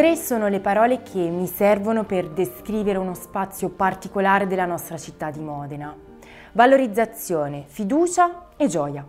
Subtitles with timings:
[0.00, 5.30] Tre sono le parole che mi servono per descrivere uno spazio particolare della nostra città
[5.30, 5.94] di Modena.
[6.52, 9.04] Valorizzazione, fiducia e gioia.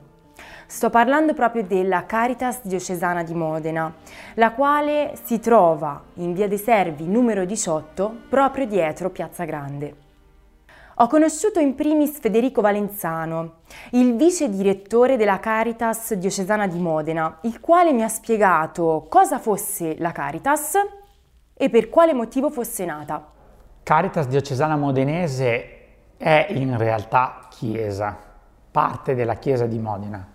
[0.65, 3.89] Sto parlando proprio della Caritas diocesana di Modena,
[4.33, 10.10] la quale si trova in via dei Servi numero 18, proprio dietro Piazza Grande.
[11.01, 13.61] Ho conosciuto in primis Federico Valenzano,
[13.93, 19.95] il vice direttore della Caritas diocesana di Modena, il quale mi ha spiegato cosa fosse
[19.97, 20.73] la Caritas
[21.55, 23.31] e per quale motivo fosse nata.
[23.81, 25.69] Caritas diocesana modenese
[26.17, 28.15] è in realtà chiesa,
[28.69, 30.33] parte della chiesa di Modena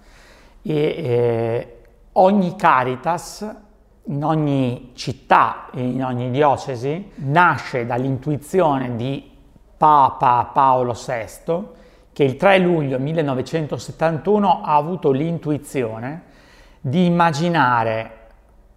[0.62, 1.76] e eh,
[2.14, 3.48] ogni Caritas
[4.06, 9.34] in ogni città e in ogni diocesi nasce dall'intuizione di
[9.76, 11.74] Papa Paolo VI
[12.12, 16.22] che il 3 luglio 1971 ha avuto l'intuizione
[16.80, 18.10] di immaginare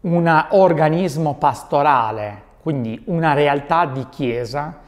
[0.01, 4.79] un organismo pastorale, quindi una realtà di chiesa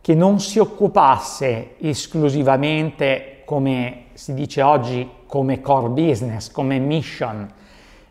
[0.00, 7.48] che non si occupasse esclusivamente, come si dice oggi, come core business, come mission,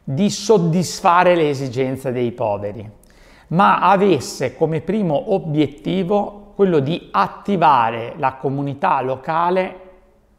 [0.02, 2.90] di soddisfare le esigenze dei poveri,
[3.48, 9.74] ma avesse come primo obiettivo quello di attivare la comunità locale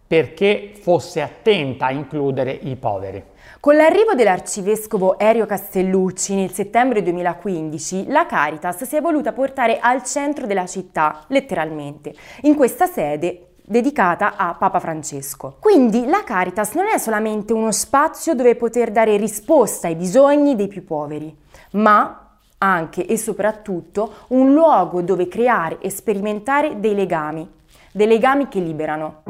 [0.07, 3.25] perché fosse attenta a includere i poveri.
[3.59, 10.03] Con l'arrivo dell'arcivescovo Erio Castellucci nel settembre 2015, la Caritas si è voluta portare al
[10.03, 15.57] centro della città, letteralmente, in questa sede dedicata a Papa Francesco.
[15.59, 20.69] Quindi la Caritas non è solamente uno spazio dove poter dare risposta ai bisogni dei
[20.69, 21.35] più poveri,
[21.71, 22.30] ma
[22.63, 27.49] anche e soprattutto un luogo dove creare e sperimentare dei legami,
[27.91, 29.23] dei legami che liberano.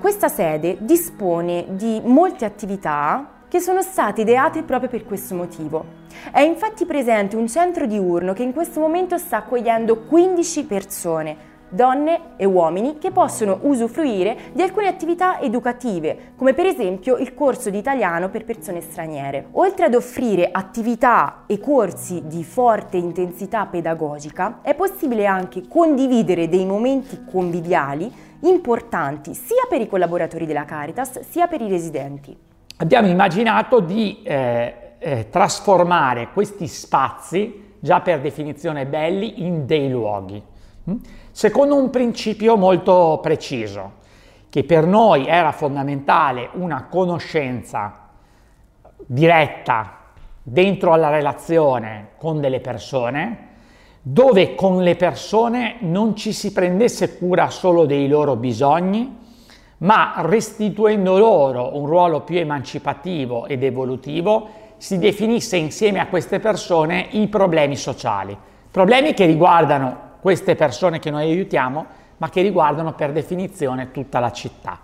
[0.00, 5.98] Questa sede dispone di molte attività che sono state ideate proprio per questo motivo.
[6.30, 11.36] È infatti presente un centro diurno che in questo momento sta accogliendo 15 persone,
[11.70, 17.70] donne e uomini che possono usufruire di alcune attività educative, come per esempio il corso
[17.70, 19.46] di italiano per persone straniere.
[19.52, 26.66] Oltre ad offrire attività e corsi di forte intensità pedagogica, è possibile anche condividere dei
[26.66, 32.48] momenti conviviali importanti sia per i collaboratori della Caritas sia per i residenti
[32.80, 40.42] abbiamo immaginato di eh, eh, trasformare questi spazi, già per definizione belli, in dei luoghi?
[41.30, 43.98] Secondo un principio molto preciso,
[44.48, 48.08] che per noi era fondamentale una conoscenza
[49.06, 49.98] diretta
[50.42, 53.48] dentro alla relazione con delle persone,
[54.02, 59.18] dove con le persone non ci si prendesse cura solo dei loro bisogni,
[59.78, 67.06] ma restituendo loro un ruolo più emancipativo ed evolutivo, si definisse insieme a queste persone
[67.10, 68.36] i problemi sociali.
[68.70, 71.86] Problemi che riguardano queste persone che noi aiutiamo,
[72.18, 74.78] ma che riguardano per definizione tutta la città.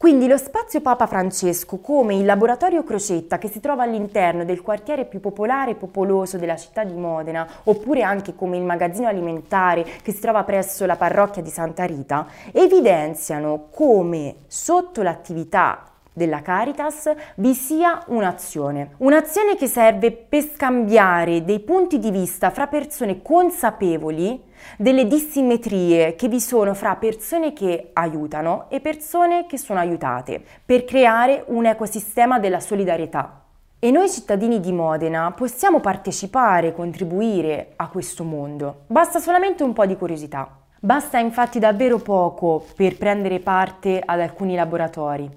[0.00, 5.04] Quindi lo spazio Papa Francesco, come il laboratorio Crocetta che si trova all'interno del quartiere
[5.04, 10.12] più popolare e popoloso della città di Modena, oppure anche come il magazzino alimentare che
[10.12, 17.54] si trova presso la parrocchia di Santa Rita, evidenziano come sotto l'attività della Caritas vi
[17.54, 18.94] sia un'azione.
[18.98, 24.42] Un'azione che serve per scambiare dei punti di vista fra persone consapevoli
[24.76, 30.84] delle dissimmetrie che vi sono fra persone che aiutano e persone che sono aiutate, per
[30.84, 33.42] creare un ecosistema della solidarietà.
[33.78, 38.80] E noi cittadini di Modena possiamo partecipare, contribuire a questo mondo.
[38.86, 40.58] Basta solamente un po' di curiosità.
[40.78, 45.30] Basta infatti davvero poco per prendere parte ad alcuni laboratori.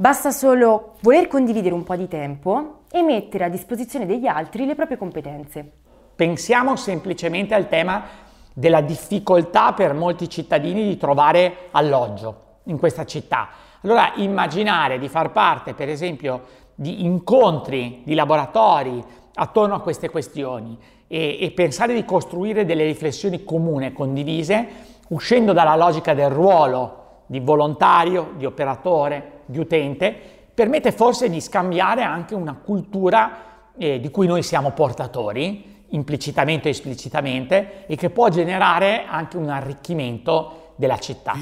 [0.00, 4.74] Basta solo voler condividere un po' di tempo e mettere a disposizione degli altri le
[4.74, 5.72] proprie competenze.
[6.16, 8.04] Pensiamo semplicemente al tema
[8.54, 13.50] della difficoltà per molti cittadini di trovare alloggio in questa città.
[13.82, 16.44] Allora immaginare di far parte, per esempio,
[16.74, 19.04] di incontri, di laboratori
[19.34, 24.66] attorno a queste questioni e, e pensare di costruire delle riflessioni comuni, condivise,
[25.08, 30.14] uscendo dalla logica del ruolo di volontario, di operatore, di utente,
[30.54, 36.70] permette forse di scambiare anche una cultura eh, di cui noi siamo portatori, implicitamente o
[36.70, 41.34] esplicitamente, e che può generare anche un arricchimento della città.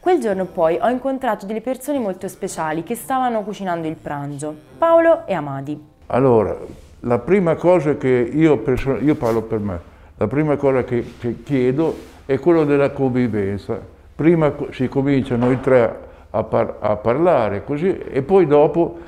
[0.00, 5.26] Quel giorno poi ho incontrato delle persone molto speciali che stavano cucinando il pranzo, Paolo
[5.26, 5.78] e Amadi.
[6.06, 6.56] Allora,
[7.00, 8.62] la prima cosa che io,
[9.00, 9.80] io parlo per me,
[10.16, 11.96] la prima cosa che, che chiedo
[12.26, 13.80] è quello della convivenza.
[14.14, 18.98] Prima si comincia noi tre a, par a parlare così e poi dopo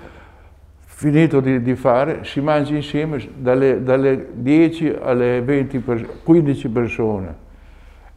[0.78, 7.34] finito di, di, fare, si mangia insieme dalle, dalle 10 alle 20 pers 15 persone.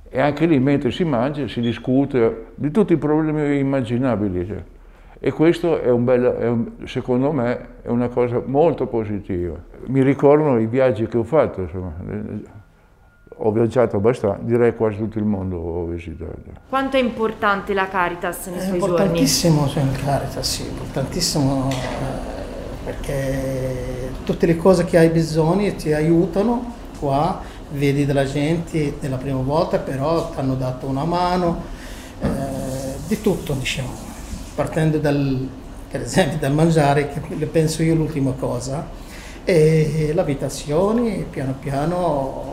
[0.10, 4.64] E anche lì mentre si mangia si discute di tutti i problemi immaginabili.
[5.26, 9.56] E questo è un bel, è un, secondo me è una cosa molto positiva.
[9.86, 11.94] Mi ricordano i viaggi che ho fatto, insomma.
[13.38, 16.42] ho viaggiato abbastanza, direi quasi tutto il mondo ho visitato.
[16.68, 18.80] Quanto è importante la Caritas nei è suoi giorni?
[18.80, 25.74] È importantissimo cioè, il Caritas, sì, importantissimo eh, perché tutte le cose che hai bisogno
[25.76, 27.40] ti aiutano qua,
[27.72, 31.62] vedi della gente della prima volta, però ti hanno dato una mano,
[32.20, 32.28] eh,
[33.08, 34.12] di tutto diciamo
[34.56, 35.48] partendo dal,
[35.90, 38.88] per esempio dal mangiare, che penso io l'ultima cosa,
[39.46, 42.52] e le abitazioni piano piano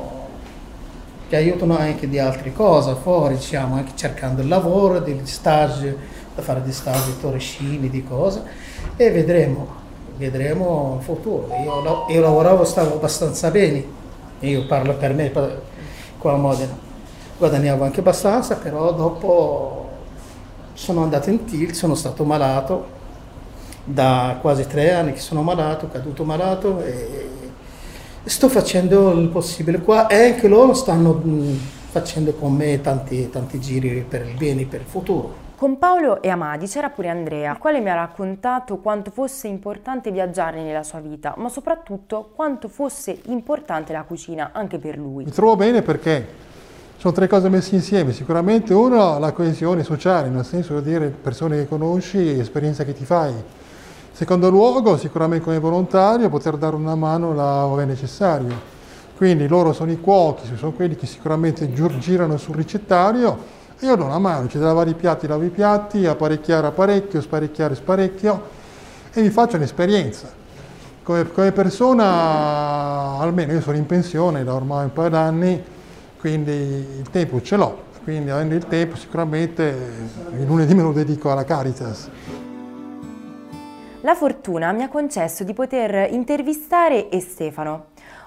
[1.29, 5.97] ti aiutano anche di altre cose fuori, diciamo, anche cercando il lavoro, degli stage,
[6.35, 8.43] da fare di stage di torrescini, di cose,
[8.97, 9.69] e vedremo,
[10.17, 11.49] vedremo il futuro.
[11.63, 13.85] Io, io lavoravo, stavo abbastanza bene,
[14.41, 15.31] io parlo per me
[16.19, 16.77] qua a Modena,
[17.39, 19.80] guadagnavo anche abbastanza, però dopo
[20.81, 22.87] sono andato in tilt, sono stato malato,
[23.85, 27.29] da quasi tre anni che sono malato, caduto malato e
[28.25, 31.21] sto facendo il possibile qua e anche loro stanno
[31.91, 35.49] facendo con me tanti, tanti giri per il bene, per il futuro.
[35.55, 40.11] Con Paolo e Amadi c'era pure Andrea, il quale mi ha raccontato quanto fosse importante
[40.11, 45.25] viaggiare nella sua vita, ma soprattutto quanto fosse importante la cucina anche per lui.
[45.25, 46.49] Mi trovo bene perché
[47.01, 51.57] sono tre cose messe insieme, sicuramente uno la coesione sociale, nel senso di dire persone
[51.57, 53.33] che conosci, esperienza che ti fai.
[54.13, 58.55] Secondo luogo, sicuramente come volontario, poter dare una mano laddove è necessario.
[59.17, 63.39] Quindi loro sono i cuochi, sono quelli che sicuramente girano sul ricettario
[63.79, 67.23] e io do una mano, c'è da lavare i piatti, lavo i piatti, apparecchiare apparecchio,
[67.23, 68.43] sparecchiare sparecchio
[69.11, 70.29] e mi faccio un'esperienza.
[71.03, 75.65] Come, come persona, almeno io sono in pensione da ormai un paio d'anni,
[76.21, 79.75] quindi il tempo ce l'ho, quindi avendo il tempo sicuramente
[80.39, 82.11] il lunedì me lo dedico alla Caritas.
[84.03, 87.87] La fortuna mi ha concesso di poter intervistare Estefano,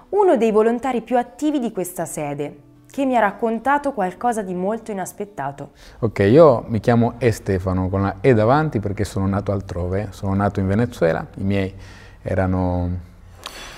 [0.10, 2.58] uno dei volontari più attivi di questa sede,
[2.90, 5.72] che mi ha raccontato qualcosa di molto inaspettato.
[6.00, 10.60] Ok, io mi chiamo Estefano con la E davanti perché sono nato altrove, sono nato
[10.60, 11.74] in Venezuela, i miei
[12.22, 12.90] erano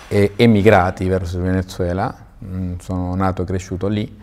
[0.08, 2.25] emigrati verso il Venezuela,
[2.80, 4.20] sono nato e cresciuto lì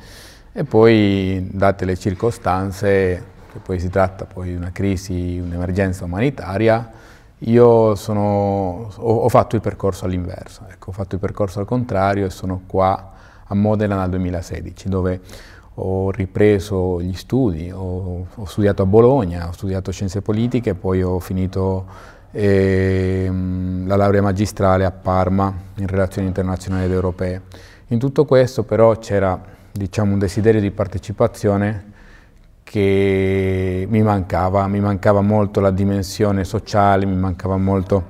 [0.53, 6.91] e poi date le circostanze, che poi si tratta poi di una crisi, un'emergenza umanitaria,
[7.39, 12.27] io sono, ho, ho, fatto il percorso all'inverso, ecco, ho fatto il percorso al contrario
[12.27, 13.13] e sono qua
[13.45, 15.21] a Modena nel 2016 dove
[15.75, 21.19] ho ripreso gli studi, ho, ho studiato a Bologna, ho studiato scienze politiche, poi ho
[21.19, 21.87] finito
[22.31, 23.31] eh,
[23.85, 27.43] la laurea magistrale a Parma in relazioni internazionali ed europee.
[27.89, 29.41] In tutto questo però c'era
[29.71, 31.91] diciamo, un desiderio di partecipazione
[32.63, 38.07] che mi mancava, mi mancava molto la dimensione sociale, mi mancava molto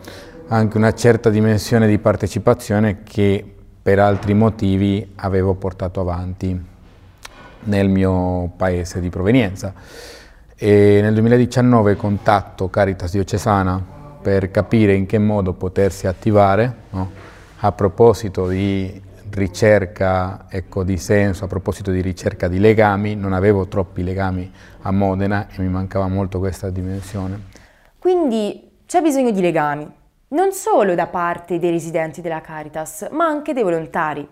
[0.48, 3.44] anche una certa dimensione di partecipazione che
[3.82, 6.70] per altri motivi avevo portato avanti
[7.64, 9.72] nel mio paese di provenienza.
[10.54, 13.82] E nel 2019 contatto Caritas Diocesana
[14.22, 17.10] per capire in che modo potersi attivare no?
[17.58, 23.66] a proposito di ricerca ecco, di senso, a proposito di ricerca di legami, non avevo
[23.66, 24.50] troppi legami
[24.82, 27.50] a Modena e mi mancava molto questa dimensione.
[27.98, 29.90] Quindi c'è bisogno di legami,
[30.28, 34.26] non solo da parte dei residenti della Caritas, ma anche dei volontari.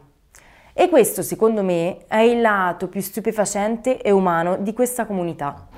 [0.72, 5.68] E questo, secondo me, è il lato più stupefacente e umano di questa comunità.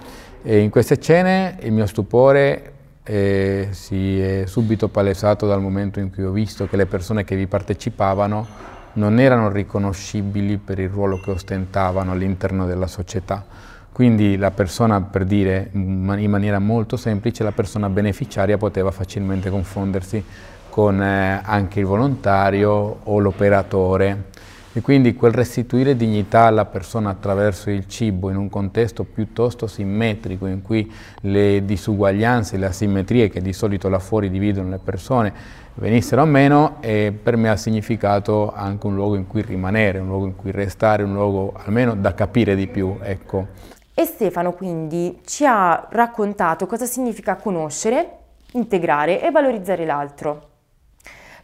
[0.42, 2.72] E in queste scene il mio stupore
[3.04, 7.36] eh, si è subito palesato dal momento in cui ho visto che le persone che
[7.36, 8.46] vi partecipavano
[8.94, 13.44] non erano riconoscibili per il ruolo che ostentavano all'interno della società.
[13.92, 20.24] Quindi la persona, per dire in maniera molto semplice, la persona beneficiaria poteva facilmente confondersi
[20.70, 24.30] con eh, anche il volontario o l'operatore.
[24.74, 30.46] E quindi quel restituire dignità alla persona attraverso il cibo in un contesto piuttosto simmetrico
[30.46, 35.32] in cui le disuguaglianze, le asimmetrie che di solito là fuori dividono le persone
[35.74, 40.08] venissero a meno e per me ha significato anche un luogo in cui rimanere, un
[40.08, 42.98] luogo in cui restare, un luogo almeno da capire di più.
[43.02, 43.46] Ecco.
[43.94, 48.18] E Stefano quindi ci ha raccontato cosa significa conoscere,
[48.52, 50.48] integrare e valorizzare l'altro.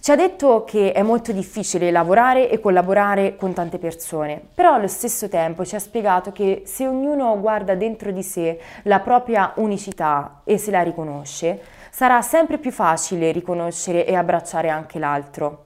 [0.01, 4.87] Ci ha detto che è molto difficile lavorare e collaborare con tante persone, però allo
[4.87, 10.43] stesso tempo ci ha spiegato che se ognuno guarda dentro di sé la propria unicità
[10.45, 11.61] e se la riconosce,
[11.99, 15.65] sarà sempre più facile riconoscere e abbracciare anche l'altro.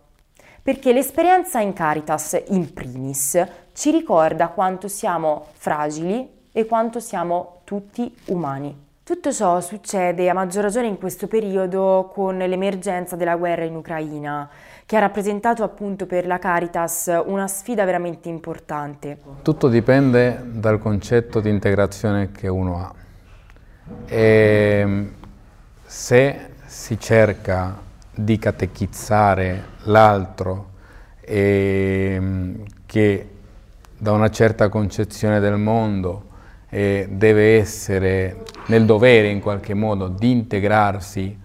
[0.63, 3.39] Perché l'esperienza in Caritas, in primis,
[3.75, 8.75] ci ricorda quanto siamo fragili e quanto siamo tutti umani.
[9.03, 14.49] Tutto ciò succede a maggior ragione in questo periodo con l'emergenza della guerra in Ucraina,
[14.87, 19.19] che ha rappresentato appunto per la Caritas una sfida veramente importante.
[19.43, 22.95] Tutto dipende dal concetto di integrazione che uno ha.
[24.07, 25.21] E
[25.93, 27.79] se si cerca
[28.15, 30.71] di catechizzare l'altro
[31.23, 33.29] che
[33.99, 36.25] da una certa concezione del mondo
[36.71, 41.39] eh, deve essere nel dovere in qualche modo di integrarsi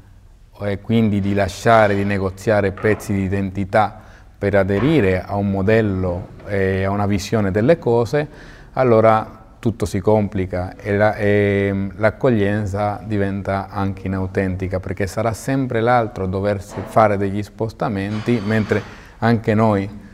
[0.61, 3.99] e quindi di lasciare di negoziare pezzi di identità
[4.37, 8.25] per aderire a un modello e a una visione delle cose,
[8.73, 9.36] allora
[9.67, 16.75] tutto si complica e, e l'accoglienza diventa anche inautentica perché sarà sempre l'altro a doversi
[16.85, 18.81] fare degli spostamenti mentre
[19.17, 20.05] anche noi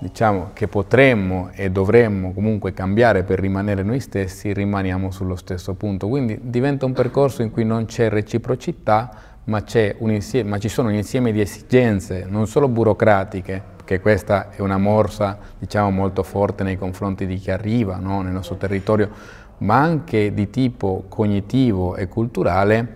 [0.00, 6.06] diciamo, che potremmo e dovremmo comunque cambiare per rimanere noi stessi, rimaniamo sullo stesso punto.
[6.06, 9.10] Quindi diventa un percorso in cui non c'è reciprocità,
[9.44, 9.62] ma,
[9.98, 14.78] insieme, ma, ci sono un insieme di esigenze, non solo burocratiche, che questa è una
[14.78, 19.10] morsa diciamo, molto forte nei confronti di chi arriva no, nel nostro territorio,
[19.58, 22.86] ma anche di tipo cognitivo e culturale,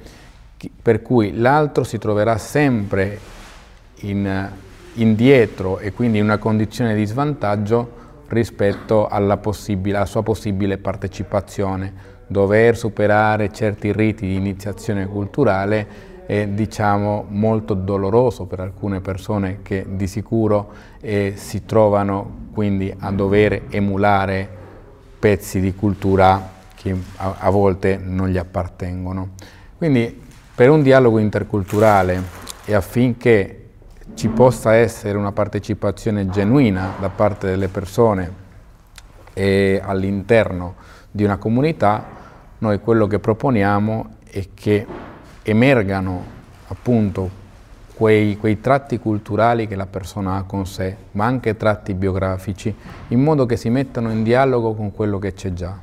[0.81, 3.19] per cui l'altro si troverà sempre
[4.03, 4.49] in
[4.93, 12.13] indietro e quindi in una condizione di svantaggio rispetto alla, alla, sua possibile partecipazione.
[12.29, 19.85] Dover superare certi riti di iniziazione culturale è diciamo, molto doloroso per alcune persone che
[19.89, 24.49] di sicuro eh, si trovano quindi a dover emulare
[25.19, 29.31] pezzi di cultura che a, a volte non gli appartengono.
[29.77, 30.23] Quindi
[30.55, 32.23] per un dialogo interculturale
[32.65, 33.61] e affinché
[34.15, 38.43] ci possa essere una partecipazione genuina da parte delle persone
[39.33, 40.77] e all'interno
[41.11, 42.05] di una comunità,
[42.59, 44.87] noi quello che proponiamo è che
[45.45, 46.25] emergano
[46.69, 47.43] appunto
[47.95, 52.75] quei, quei, tratti culturali che la persona ha con sé, ma anche tratti biografici,
[53.09, 55.79] in modo che si mettano in dialogo con quello che c'è già,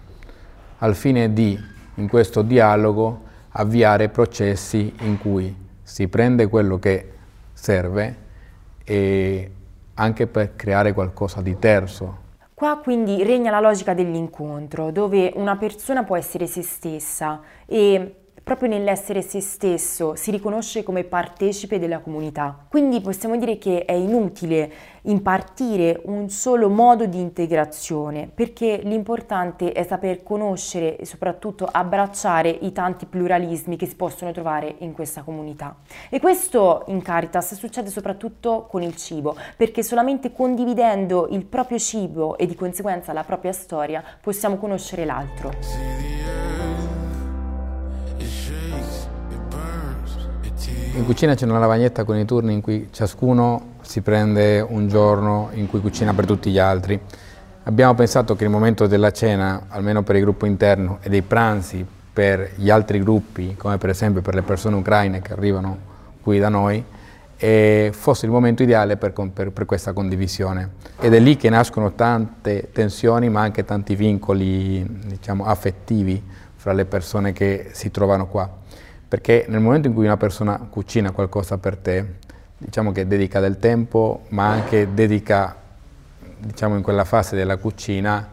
[0.80, 1.58] al fine di,
[1.96, 7.12] in questo dialogo, avviare processi in cui si prende quello che
[7.54, 8.16] serve
[8.84, 9.52] e
[9.94, 12.18] anche per creare qualcosa di terzo.
[12.54, 18.70] Qua quindi regna la logica dell'incontro, dove una persona può essere se stessa e proprio
[18.70, 22.66] nell'essere se stesso si riconosce come partecipe della comunità.
[22.68, 24.72] Quindi possiamo dire che è inutile
[25.04, 32.72] impartire un solo modo di integrazione, perché l'importante è saper conoscere e soprattutto abbracciare i
[32.72, 35.78] tanti pluralismi che si possono trovare in questa comunità.
[36.10, 42.38] E questo in Caritas succede soprattutto con il cibo, perché solamente condividendo il proprio cibo
[42.38, 46.21] e di conseguenza la propria storia possiamo conoscere l'altro.
[50.94, 55.50] In cucina c'è una lavagnetta con i turni in cui ciascuno si prende un giorno
[55.54, 57.00] in cui cucina per tutti gli altri.
[57.64, 61.86] Abbiamo pensato che il momento della cena, almeno per il gruppo interno, e dei pranzi
[62.12, 65.78] per gli altri gruppi, come per esempio per le persone ucraine che arrivano
[66.22, 66.84] qui da noi,
[67.38, 70.72] fosse il momento ideale per, per, per, questa condivisione.
[71.00, 76.22] Ed è lì che nascono tante tensioni, ma anche tanti vincoli diciamo, affettivi
[76.58, 78.60] fra le persone che si trovano qua
[79.12, 82.14] perché nel momento in cui una persona cucina qualcosa per te,
[82.58, 85.54] diciamo che dedica del tempo, ma anche dedica,
[86.38, 88.30] diciamo in quella fase della cucina,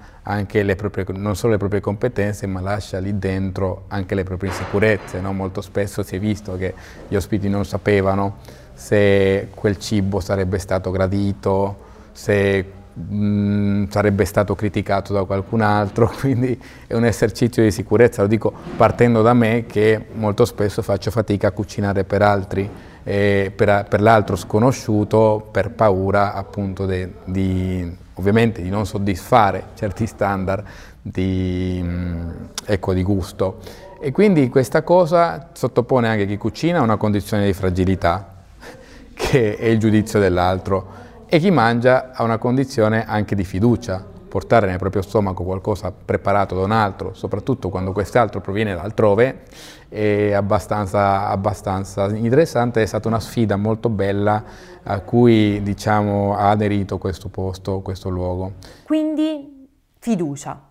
[0.77, 5.21] proprie, non solo le proprie competenze, ma lascia lì dentro anche le proprie insicurezze.
[5.21, 5.33] No?
[5.33, 6.73] Molto spesso si è visto che
[7.09, 8.37] gli ospiti non sapevano
[8.73, 11.77] se quel cibo sarebbe stato gradito,
[12.13, 12.65] se
[12.99, 18.53] Mm, sarebbe stato criticato da qualcun altro, quindi è un esercizio di sicurezza, lo dico
[18.77, 22.69] partendo da me che molto spesso faccio fatica a cucinare per altri,
[23.05, 30.07] eh, per, per l'altro sconosciuto per paura appunto de, di, ovviamente di non soddisfare certi
[30.07, 30.65] standard
[31.01, 32.31] di, mm,
[32.67, 33.61] ecco, di gusto.
[34.01, 38.35] E quindi questa cosa sottopone anche chi cucina a una condizione di fragilità,
[39.15, 44.67] che è il giudizio dell'altro e chi mangia ha una condizione anche di fiducia, portare
[44.67, 49.43] nel proprio stomaco qualcosa preparato da un altro, soprattutto quando quest'altro proviene da altrove,
[49.89, 54.43] è abbastanza, abbastanza interessante, è stata una sfida molto bella
[54.83, 58.53] a cui diciamo, ha aderito questo posto, questo luogo.
[58.85, 59.69] Quindi
[59.99, 60.68] fiducia.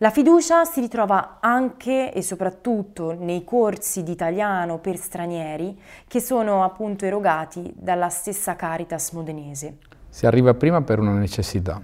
[0.00, 5.76] La fiducia si ritrova anche e soprattutto nei corsi di italiano per stranieri
[6.06, 9.78] che sono appunto erogati dalla stessa Caritas modenese.
[10.08, 11.80] Si arriva prima per una necessità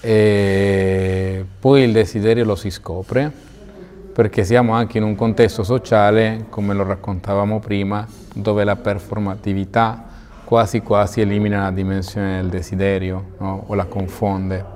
[0.00, 3.30] e poi il desiderio lo si scopre
[4.14, 10.04] perché siamo anche in un contesto sociale, come lo raccontavamo prima, dove la performatività
[10.44, 13.64] quasi quasi elimina la dimensione del desiderio no?
[13.66, 14.73] o la confonde.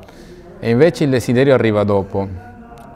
[0.60, 2.26] E invece il desiderio arriva dopo,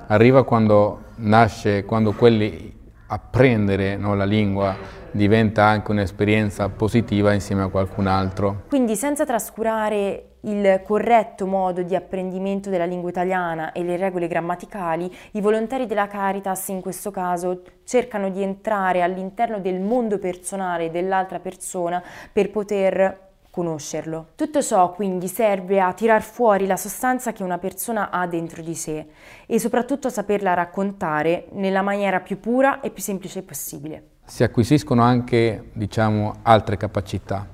[0.08, 2.74] arriva quando nasce, quando quelli
[3.06, 4.74] apprendere no, la lingua
[5.12, 8.62] diventa anche un'esperienza positiva insieme a qualcun altro.
[8.68, 15.08] Quindi senza trascurare il corretto modo di apprendimento della lingua italiana e le regole grammaticali,
[15.32, 21.38] i volontari della Caritas in questo caso cercano di entrare all'interno del mondo personale dell'altra
[21.38, 22.02] persona
[22.32, 24.28] per poter conoscerlo.
[24.34, 28.74] Tutto ciò quindi serve a tirar fuori la sostanza che una persona ha dentro di
[28.74, 29.06] sé
[29.44, 34.04] e soprattutto saperla raccontare nella maniera più pura e più semplice possibile.
[34.24, 37.46] Si acquisiscono anche, diciamo, altre capacità,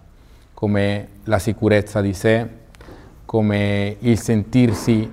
[0.55, 2.49] come la sicurezza di sé,
[3.25, 5.11] come il sentirsi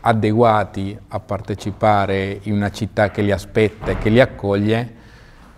[0.00, 4.86] adeguati a partecipare in una città che li aspetta e che li accoglie,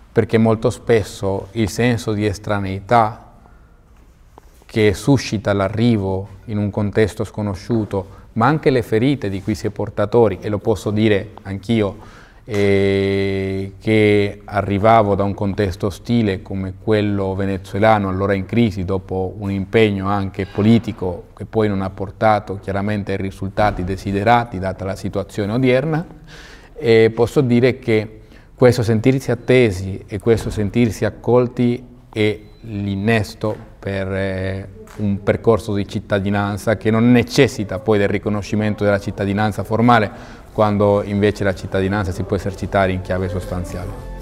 [0.09, 3.26] perché molto spesso il senso di estraneità
[4.67, 9.69] che suscita l'arrivo in un contesto sconosciuto, ma anche le ferite di cui si è
[9.71, 17.33] portatori, e lo posso dire anch'io, eh, che arrivavo da un contesto ostile come quello
[17.33, 23.13] venezuelano, allora in crisi, dopo un impegno anche politico che poi non ha portato chiaramente
[23.13, 26.05] ai risultati desiderati data la situazione odierna,
[26.75, 28.21] e posso dire che
[28.53, 36.77] questo sentirsi attesi e questo sentirsi accolti è l'innesto per eh, un percorso di cittadinanza
[36.77, 40.11] che non necessita poi del riconoscimento della cittadinanza formale,
[40.51, 44.16] quando invece la cittadinanza si può esercitare in chiave sostanziale.